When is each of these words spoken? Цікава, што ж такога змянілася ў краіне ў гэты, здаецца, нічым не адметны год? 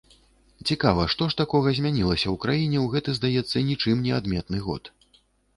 Цікава, 0.69 1.03
што 1.13 1.27
ж 1.33 1.37
такога 1.41 1.73
змянілася 1.79 2.27
ў 2.33 2.41
краіне 2.45 2.77
ў 2.85 2.89
гэты, 2.95 3.15
здаецца, 3.19 3.65
нічым 3.69 3.97
не 4.07 4.11
адметны 4.23 4.57
год? 4.71 4.83